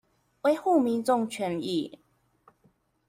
[0.41, 1.99] 維護民眾權益